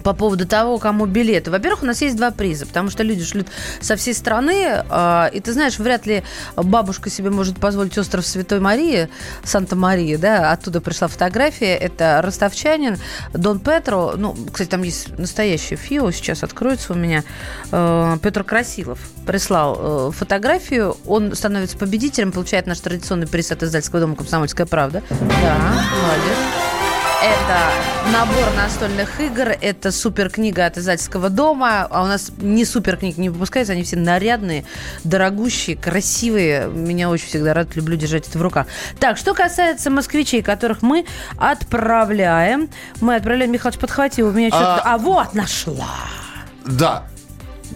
[0.06, 1.50] по поводу того, кому билеты.
[1.50, 3.48] Во-первых, у нас есть два приза, потому что люди шлют
[3.80, 6.22] со всей страны, э, и ты знаешь, вряд ли
[6.56, 9.08] бабушка себе может позволить остров Святой Марии,
[9.44, 12.98] Санта-Мария, да, оттуда пришла фотография, это ростовчанин
[13.34, 17.24] Дон Петро, ну, кстати, там есть настоящее ФИО, сейчас откроется у меня,
[17.72, 24.00] Э, Петр Красилов прислал э, фотографию, он становится победителем, получает наш традиционный приз от издательского
[24.00, 25.02] дома «Комсомольская правда».
[25.10, 26.75] Да, молодец.
[27.22, 27.70] Это
[28.12, 33.16] набор настольных игр, это супер книга от издательского дома, а у нас не супер книг
[33.16, 34.64] не выпускается, они все нарядные,
[35.02, 36.68] дорогущие, красивые.
[36.68, 38.66] Меня очень всегда рад, люблю держать это в руках.
[39.00, 41.06] Так, что касается москвичей, которых мы
[41.38, 42.68] отправляем,
[43.00, 44.82] мы отправляем, Михалыч, подхвати, у меня что-то...
[44.84, 45.96] А, вот, нашла.
[46.66, 47.04] Да.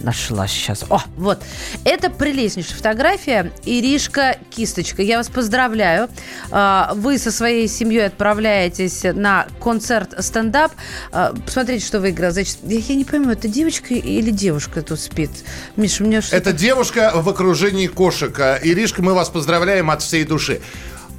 [0.02, 0.84] Нашла сейчас.
[0.88, 1.42] О, вот.
[1.84, 3.52] Это прелестнейшая фотография.
[3.64, 5.02] Иришка Кисточка.
[5.02, 6.08] Я вас поздравляю.
[6.50, 10.72] А, Вы со своей семьей отправляетесь на концерт стендап.
[11.12, 12.32] А, Посмотрите, что выиграл.
[12.32, 15.30] Значит, я, не пойму, это девочка или девушка тут спит?
[15.76, 18.38] Миша, у меня что Это девушка в окружении кошек.
[18.38, 20.60] А, Иришка, мы вас поздравляем от всей души.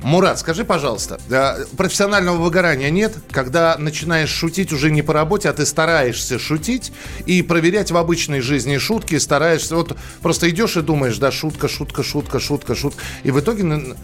[0.04, 5.54] Мурат, скажи, пожалуйста, э, профессионального выгорания нет, когда начинаешь шутить уже не по работе, а
[5.54, 6.92] ты стараешься шутить
[7.28, 12.02] и проверять в обычной жизни шутки, стараешься, вот просто идешь и думаешь, да, шутка, шутка,
[12.02, 13.96] шутка, шутка, шутка, и в итоге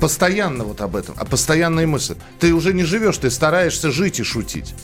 [0.00, 2.16] постоянно вот об этом, а постоянная мысль.
[2.38, 4.74] Ты уже не живешь, ты стараешься жить и шутить.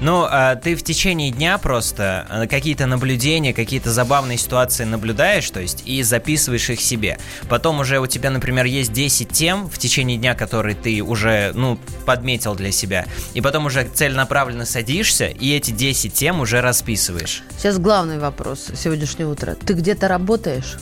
[0.00, 5.60] Ну, а ты в течение дня просто э, какие-то наблюдения, какие-то забавные ситуации наблюдаешь, то
[5.60, 7.18] есть, и записываешь их себе.
[7.48, 11.78] Потом уже у тебя, например, есть 10 тем в течение дня, которые ты уже, ну,
[12.04, 13.06] подметил для себя.
[13.32, 17.42] И потом уже целенаправленно садишься, и эти 10 тем уже расписываешь.
[17.56, 19.54] Сейчас главный вопрос сегодняшнего утра.
[19.54, 20.76] Ты где-то работаешь?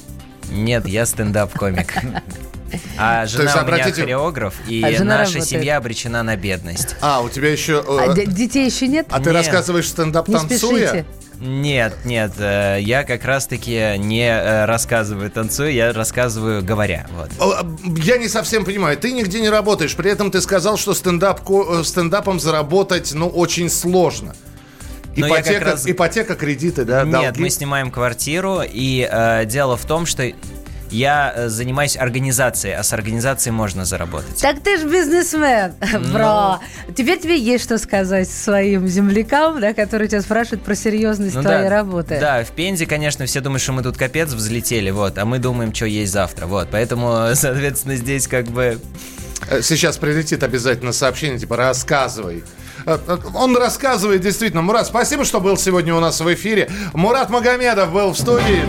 [0.50, 1.94] Нет, я стендап-комик.
[2.98, 5.48] А жена есть, у меня обратите- хореограф, и А жена наша работает.
[5.48, 6.96] семья обречена на бедность.
[7.00, 7.84] А, у тебя еще...
[7.86, 9.06] э, А детей еще нет?
[9.10, 9.34] а ты Нет.
[9.34, 10.88] рассказываешь стендап Не танцуя?
[10.88, 11.04] спешите.
[11.40, 17.06] Нет, нет, э, я как раз-таки не э, рассказываю танцую, я рассказываю говоря.
[17.16, 17.30] Вот.
[17.40, 17.66] А,
[18.02, 21.80] Я не совсем понимаю, ты нигде не работаешь, при этом ты сказал, что стендап, ко-
[21.80, 24.34] э, стендапом заработать, ну, очень сложно.
[25.16, 27.40] Но Ипотека, раз- ипотека, кредиты, да, Нет, долги.
[27.42, 30.30] мы снимаем квартиру, и э, дело в том, что
[30.90, 34.40] я э, занимаюсь организацией, а с организацией можно заработать.
[34.40, 35.72] Так ты же бизнесмен,
[36.12, 36.60] бро.
[36.94, 41.64] Теперь тебе есть что сказать своим землякам, да, которые тебя спрашивают про серьезность Ну твоей
[41.64, 42.18] да, работы.
[42.20, 45.74] Да, в Пензе, конечно, все думают, что мы тут капец взлетели, вот, а мы думаем,
[45.74, 48.78] что есть завтра, вот, поэтому, соответственно, здесь как бы...
[49.50, 52.44] Э, Сейчас прилетит обязательно сообщение, типа, рассказывай.
[52.86, 52.98] Э,
[53.34, 54.62] Он рассказывает, действительно.
[54.62, 56.70] Мурат, спасибо, что был сегодня у нас в эфире.
[56.92, 58.62] Мурат Магомедов был в студии.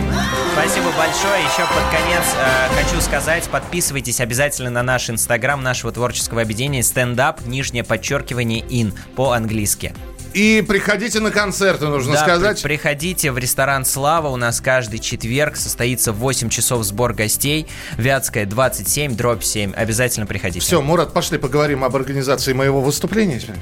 [0.52, 1.40] Спасибо большое.
[1.40, 7.40] Еще под конец э, хочу сказать, подписывайтесь обязательно на наш инстаграм нашего творческого объединения стендап,
[7.46, 9.94] нижнее подчеркивание ин по-английски.
[10.36, 12.60] И приходите на концерты, нужно Да, сказать.
[12.62, 14.28] при- приходите в ресторан «Слава».
[14.28, 17.66] У нас каждый четверг состоится в 8 часов сбор гостей.
[17.96, 19.72] Вятская, 27, дробь 7.
[19.72, 20.60] Обязательно приходите.
[20.60, 23.56] Все, Мурат, пошли поговорим об организации моего выступления сейчас.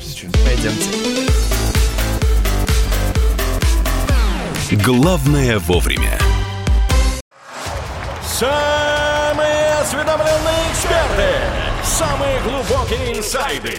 [0.45, 0.91] Пойдемте.
[4.85, 6.19] Главное вовремя.
[8.27, 11.29] Самые осведомленные эксперты.
[11.85, 13.79] Самые глубокие инсайды.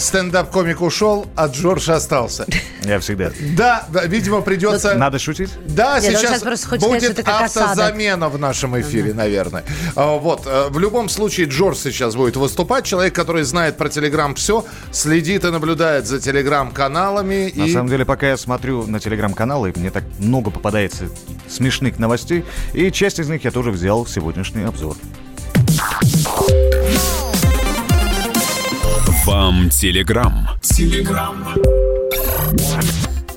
[0.00, 2.46] Стендап-комик ушел, а Джордж остался.
[2.82, 3.30] Я всегда.
[3.54, 4.94] Да, да, видимо, придется...
[4.94, 5.50] Надо шутить?
[5.66, 9.62] Да, Нет, он сейчас сейчас сказать, будет автозамена в нашем эфире, наверное.
[9.94, 12.86] А, Вот, э, в любом случае, Джордж сейчас будет выступать.
[12.86, 17.52] Человек, который знает про Телеграм все, следит и наблюдает за Телеграм-каналами.
[17.54, 17.72] На и...
[17.72, 21.10] самом деле, пока я смотрю на телеграм-каналы, мне так много попадается
[21.46, 24.96] смешных новостей, и часть из них я тоже взял в сегодняшний обзор.
[29.30, 30.48] Вам Телеграм.
[30.60, 31.46] Телеграм.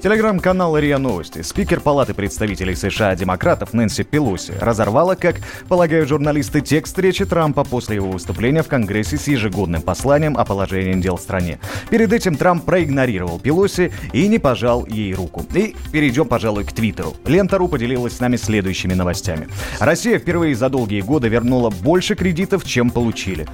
[0.01, 1.43] Телеграм-канал РИА Новости.
[1.43, 5.35] Спикер Палаты представителей США демократов Нэнси Пелоси разорвала, как
[5.69, 10.99] полагают журналисты, текст речи Трампа после его выступления в Конгрессе с ежегодным посланием о положении
[10.99, 11.59] дел в стране.
[11.91, 15.45] Перед этим Трамп проигнорировал Пелоси и не пожал ей руку.
[15.53, 17.13] И перейдем, пожалуй, к Твиттеру.
[17.27, 19.47] Лента.ру поделилась с нами следующими новостями.
[19.79, 23.45] Россия впервые за долгие годы вернула больше кредитов, чем получили.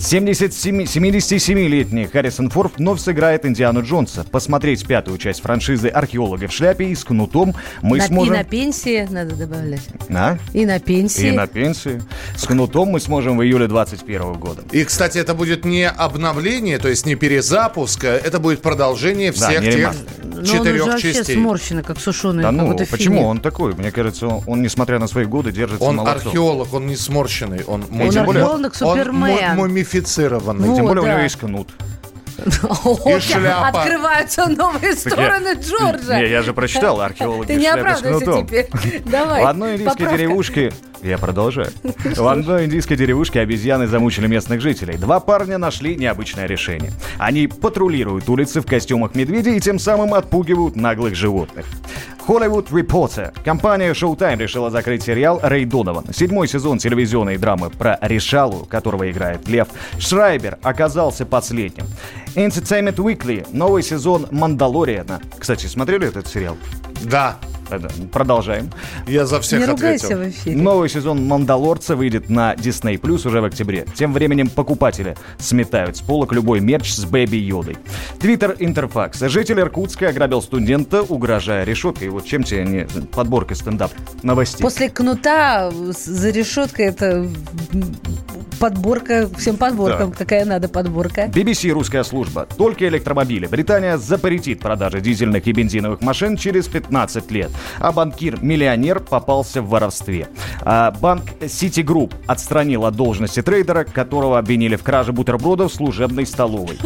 [0.00, 4.24] 77 77-летний Харрисон Форд вновь сыграет Индиану Джонса.
[4.24, 8.34] Посмотреть пятую часть франшизы «Археологи в шляпе» и с кнутом мы На- сможем...
[8.34, 9.82] И на пенсии надо добавлять.
[10.08, 10.38] А?
[10.54, 11.28] И на пенсии.
[11.28, 12.00] И на пенсии.
[12.34, 14.62] С кнутом мы сможем в июле 2021 года.
[14.72, 19.48] И, кстати, это будет не обновление, то есть не перезапуск, а это будет продолжение Да,
[19.48, 19.94] всех не тех
[20.46, 21.34] Но он четырех уже вообще частей.
[21.36, 23.26] сморщенный, как сушеный Да ну, почему финик.
[23.28, 23.74] он такой?
[23.74, 26.28] Мне кажется, он, он, несмотря на свои годы, держится Он молодцом.
[26.28, 29.56] археолог, он не сморщенный, он, Он тем более- археолог, он Супермен.
[29.56, 30.68] му- мумифицированный.
[30.68, 31.12] Ну, Тем более у да.
[31.12, 31.68] него есть кнут.
[33.06, 33.68] И шляпа.
[33.68, 36.18] Открываются новые стороны Джорджа.
[36.20, 38.68] Не, я же прочитал археологи Ты не оправдывайся теперь.
[39.04, 39.42] Давай.
[39.42, 40.72] В одной индийской деревушке...
[41.02, 41.70] Я продолжаю.
[41.82, 44.98] В одной индийской деревушке обезьяны замучили местных жителей.
[44.98, 46.92] Два парня нашли необычное решение.
[47.18, 51.64] Они патрулируют улицы в костюмах медведей и тем самым отпугивают наглых животных.
[52.26, 53.32] Hollywood Reporter.
[53.44, 56.04] Компания Showtime решила закрыть сериал «Рэй Донован».
[56.12, 61.86] Седьмой сезон телевизионной драмы про Решалу, которого играет Лев Шрайбер, оказался последним.
[62.34, 63.46] Entertainment Weekly.
[63.52, 65.20] Новый сезон «Мандалориана».
[65.38, 66.56] Кстати, смотрели этот сериал?
[67.02, 67.38] Да,
[67.72, 68.70] Это- Продолжаем.
[69.06, 70.24] я за всех Не ругайся ответил.
[70.24, 70.56] в эфире.
[70.56, 73.86] Новый сезон «Мандалорца» выйдет на Disney Plus уже в октябре.
[73.94, 77.76] Тем временем покупатели сметают с полок любой мерч с Бэби Йодой.
[78.20, 79.20] Твиттер Интерфакс.
[79.20, 82.08] Житель Иркутска ограбил студента, угрожая решеткой.
[82.08, 84.62] Вот чем тебе не подборка стендап новостей.
[84.62, 87.28] После кнута за решеткой это
[88.58, 90.12] подборка, всем подборкам.
[90.12, 91.26] Такая надо подборка.
[91.26, 92.46] BBC русская служба.
[92.58, 93.46] Только электромобили.
[93.46, 97.50] Британия запретит продажи дизельных и бензиновых машин через 15 лет.
[97.78, 100.28] А банкир-миллионер попался в воровстве.
[100.62, 106.78] А банк Citigroup отстранил от должности трейдера, которого обвинили в краже бутербродов в служебной столовой.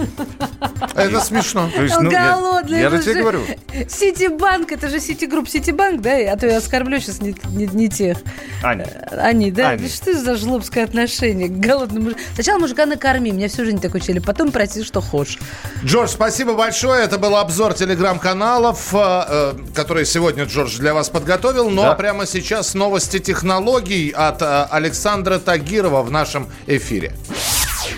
[0.95, 1.69] Это смешно.
[1.75, 2.81] То есть, Он ну, голодный.
[2.81, 3.41] Я же тебе говорю.
[3.89, 6.13] Citibank, это же Citigroup Citibank, да?
[6.33, 8.19] А то я оскорблю сейчас не, не- не тех.
[8.63, 9.77] Аня, Они, да?
[9.79, 12.21] Что за жлобское отношение к голодному мужику?
[12.35, 15.39] Сначала мужика накорми, меня всю жизнь так учили, потом проси, что хочешь.
[15.85, 17.05] Джордж, спасибо большое.
[17.05, 21.71] Это был обзор телеграм-каналов, э, э, которые сегодня Джордж для вас подготовил.
[21.71, 21.95] Ну Да.
[21.95, 27.15] прямо сейчас новости технологий от э, Александра Тагирова в нашем эфире.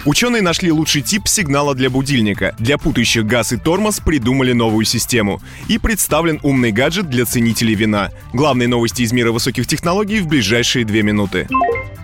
[0.05, 2.55] Ученые нашли лучший тип сигнала для будильника.
[2.59, 5.41] Для путающих газ и тормоз придумали новую систему.
[5.69, 8.11] И представлен умный гаджет для ценителей вина.
[8.33, 11.49] Главные новости из мира высоких технологий в ближайшие две минуты.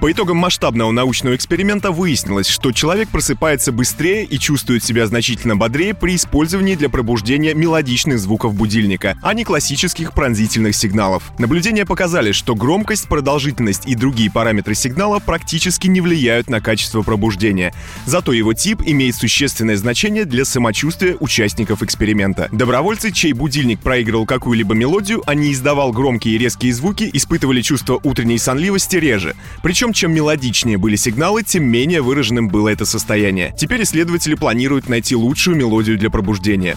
[0.02, 5.94] По итогам масштабного научного эксперимента выяснилось, что человек просыпается быстрее и чувствует себя значительно бодрее
[5.94, 11.30] при использовании для пробуждения мелодичных звуков будильника, а не классических пронзительных сигналов.
[11.38, 17.72] Наблюдения показали, что громкость, продолжительность и другие параметры сигнала практически не влияют на качество пробуждения.
[18.04, 22.48] Зато его тип имеет существенное значение для самочувствия участников эксперимента.
[22.50, 28.00] Добровольцы, чей будильник проигрывал какую-либо мелодию, а не издавал громкие и резкие звуки, испытывали чувство
[28.02, 29.36] утренней сонливости реже.
[29.62, 33.54] Причем Чем мелодичнее были сигналы, тем менее выраженным было это состояние.
[33.56, 36.76] Теперь исследователи планируют найти лучшую мелодию для пробуждения.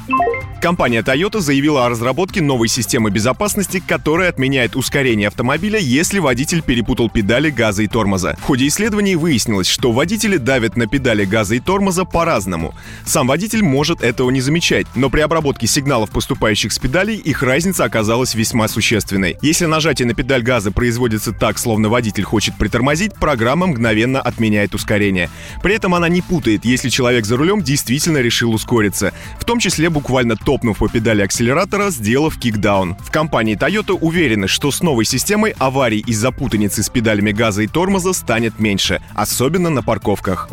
[0.65, 7.07] Компания Toyota заявила о разработке новой системы безопасности, которая отменяет ускорение автомобиля, если водитель перепутал
[7.07, 8.35] педали газа и тормоза.
[8.39, 12.73] В ходе исследований выяснилось, что водители давят на педали газа и тормоза по-разному.
[13.05, 17.83] Сам водитель может этого не замечать, но при обработке сигналов, поступающих с педалей, их разница
[17.83, 19.37] оказалась весьма существенной.
[19.43, 25.29] Если нажатие на педаль газа производится так, словно водитель хочет притормозить, программа мгновенно отменяет ускорение.
[25.61, 29.89] При этом она не путает, если человек за рулем действительно решил ускориться, в том числе
[29.89, 32.95] буквально топнув по педали акселератора, сделав кикдаун.
[32.95, 37.67] В компании Toyota уверены, что с новой системой аварий из-за путаницы с педалями газа и
[37.67, 40.49] тормоза станет меньше, особенно на парковках.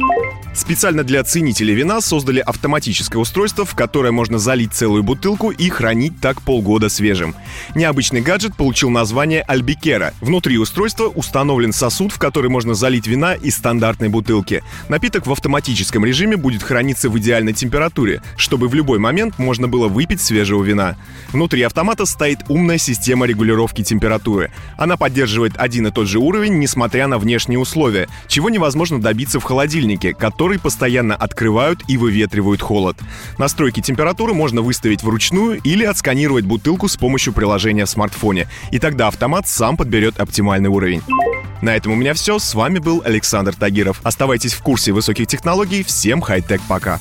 [0.54, 6.20] Специально для ценителей вина создали автоматическое устройство, в которое можно залить целую бутылку и хранить
[6.20, 7.34] так полгода свежим.
[7.74, 10.12] Необычный гаджет получил название Альбикера.
[10.20, 14.62] Внутри устройства установлен сосуд, в который можно залить вина из стандартной бутылки.
[14.90, 19.88] Напиток в автоматическом режиме будет храниться в идеальной температуре, чтобы в любой момент можно было
[19.88, 20.96] выпить свежего вина.
[21.32, 24.52] Внутри автомата стоит умная система регулировки температуры.
[24.76, 29.44] Она поддерживает один и тот же уровень, несмотря на внешние условия, чего невозможно добиться в
[29.44, 32.96] холодильнике, который постоянно открывают и выветривают холод.
[33.38, 39.08] Настройки температуры можно выставить вручную или отсканировать бутылку с помощью приложения в смартфоне, и тогда
[39.08, 41.02] автомат сам подберет оптимальный уровень.
[41.62, 42.38] На этом у меня все.
[42.38, 44.00] С вами был Александр Тагиров.
[44.02, 45.84] Оставайтесь в курсе высоких технологий.
[45.84, 47.00] Всем хай-тек пока.